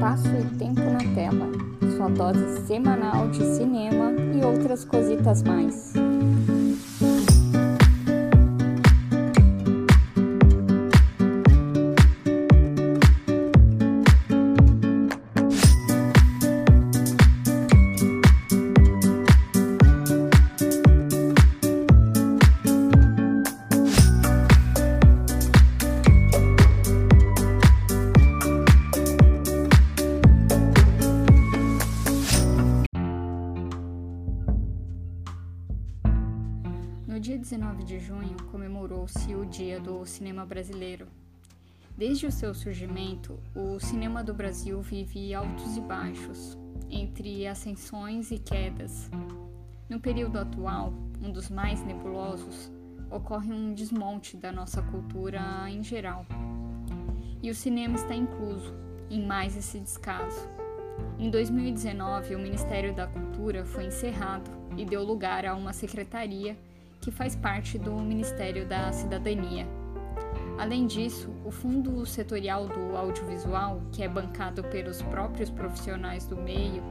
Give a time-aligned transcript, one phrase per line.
[0.00, 1.46] Espaço e Tempo na Tela,
[1.94, 5.92] sua dose semanal de cinema e outras cositas mais.
[37.20, 41.06] No dia 19 de junho comemorou-se o Dia do Cinema Brasileiro.
[41.94, 46.56] Desde o seu surgimento, o cinema do Brasil vive altos e baixos,
[46.88, 49.10] entre ascensões e quedas.
[49.86, 52.72] No período atual, um dos mais nebulosos,
[53.10, 56.24] ocorre um desmonte da nossa cultura em geral.
[57.42, 58.74] E o cinema está incluso
[59.10, 60.48] em mais esse descaso.
[61.18, 66.56] Em 2019, o Ministério da Cultura foi encerrado e deu lugar a uma secretaria
[67.00, 69.66] que faz parte do Ministério da Cidadania.
[70.58, 76.82] Além disso, o Fundo Setorial do Audiovisual, que é bancado pelos próprios profissionais do meio,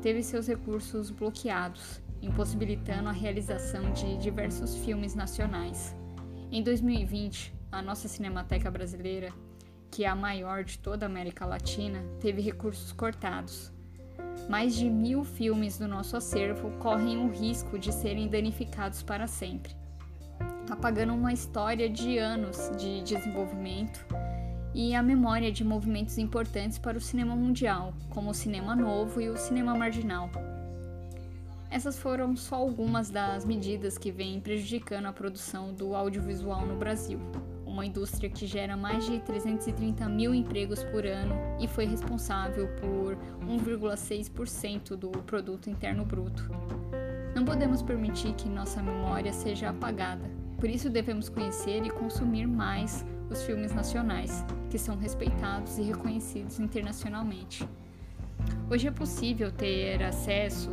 [0.00, 5.94] teve seus recursos bloqueados, impossibilitando a realização de diversos filmes nacionais.
[6.50, 9.32] Em 2020, a nossa Cinemateca Brasileira,
[9.90, 13.70] que é a maior de toda a América Latina, teve recursos cortados
[14.48, 19.72] mais de mil filmes do nosso acervo correm o risco de serem danificados para sempre,
[20.68, 24.04] apagando uma história de anos de desenvolvimento
[24.74, 29.28] e a memória de movimentos importantes para o cinema mundial, como o cinema novo e
[29.28, 30.30] o cinema marginal.
[31.70, 37.20] Essas foram só algumas das medidas que vêm prejudicando a produção do audiovisual no Brasil
[37.70, 43.16] uma indústria que gera mais de 330 mil empregos por ano e foi responsável por
[43.46, 46.50] 1,6% do produto interno bruto.
[47.34, 50.28] Não podemos permitir que nossa memória seja apagada.
[50.58, 56.58] Por isso devemos conhecer e consumir mais os filmes nacionais, que são respeitados e reconhecidos
[56.58, 57.66] internacionalmente.
[58.68, 60.70] Hoje é possível ter acesso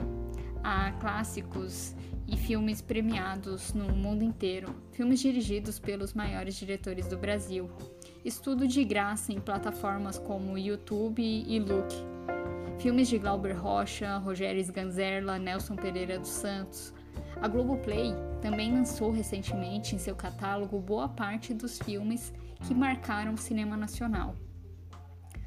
[0.70, 1.96] a clássicos
[2.28, 7.72] e filmes premiados no mundo inteiro, filmes dirigidos pelos maiores diretores do Brasil.
[8.26, 11.88] Estudo de graça em plataformas como YouTube e Look.
[12.80, 16.94] Filmes de Glauber Rocha, Rogério Sganzerla, Nelson Pereira dos Santos.
[17.42, 22.34] A Globoplay também lançou recentemente em seu catálogo boa parte dos filmes
[22.68, 24.36] que marcaram o cinema nacional.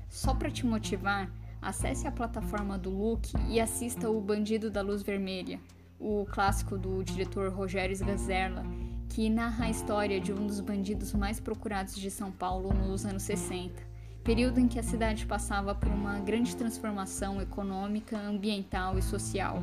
[0.09, 5.03] Só para te motivar, acesse a plataforma do Look e assista O Bandido da Luz
[5.03, 5.60] Vermelha,
[5.98, 8.65] o clássico do diretor Rogério Sgazerla,
[9.09, 13.22] que narra a história de um dos bandidos mais procurados de São Paulo nos anos
[13.25, 13.82] 60,
[14.25, 19.62] período em que a cidade passava por uma grande transformação econômica, ambiental e social.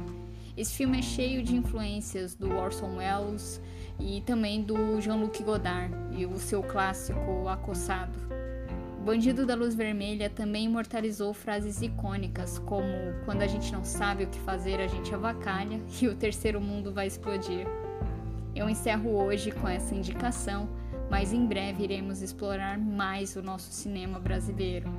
[0.56, 3.62] Esse filme é cheio de influências do Orson Welles
[4.00, 8.47] e também do Jean-Luc Godard e o seu clássico Acossado.
[9.08, 12.84] Bandido da Luz Vermelha também imortalizou frases icônicas como
[13.24, 16.92] quando a gente não sabe o que fazer, a gente avacalha e o terceiro mundo
[16.92, 17.66] vai explodir.
[18.54, 20.68] Eu encerro hoje com essa indicação,
[21.10, 24.90] mas em breve iremos explorar mais o nosso cinema brasileiro,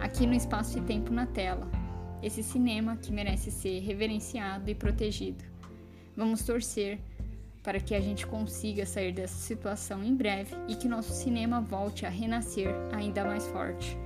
[0.00, 1.68] aqui no Espaço e Tempo na Tela.
[2.22, 5.44] Esse cinema que merece ser reverenciado e protegido.
[6.16, 6.98] Vamos torcer
[7.64, 12.04] para que a gente consiga sair dessa situação em breve e que nosso cinema volte
[12.04, 13.98] a renascer ainda mais forte.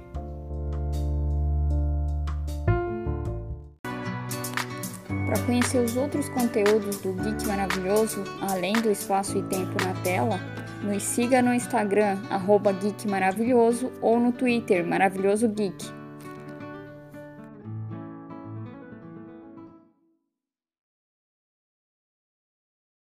[5.26, 10.38] Para conhecer os outros conteúdos do Geek Maravilhoso, além do espaço e tempo na tela,
[10.82, 15.97] nos siga no Instagram, arroba Geek Maravilhoso, ou no Twitter, Maravilhoso Geek.